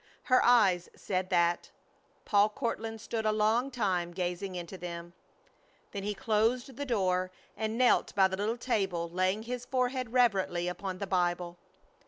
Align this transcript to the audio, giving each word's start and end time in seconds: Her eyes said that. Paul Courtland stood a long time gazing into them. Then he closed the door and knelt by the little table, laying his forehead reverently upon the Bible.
Her 0.23 0.43
eyes 0.43 0.89
said 0.95 1.29
that. 1.29 1.69
Paul 2.25 2.49
Courtland 2.49 2.99
stood 2.99 3.23
a 3.23 3.31
long 3.31 3.69
time 3.69 4.13
gazing 4.13 4.55
into 4.55 4.75
them. 4.75 5.13
Then 5.91 6.01
he 6.01 6.15
closed 6.15 6.75
the 6.75 6.87
door 6.87 7.29
and 7.55 7.77
knelt 7.77 8.15
by 8.15 8.27
the 8.27 8.35
little 8.37 8.57
table, 8.57 9.11
laying 9.11 9.43
his 9.43 9.63
forehead 9.63 10.11
reverently 10.11 10.67
upon 10.67 10.97
the 10.97 11.05
Bible. 11.05 11.59